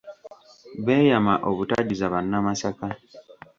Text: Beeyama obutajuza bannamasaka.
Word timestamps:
Beeyama 0.85 1.33
obutajuza 1.49 2.05
bannamasaka. 2.13 2.87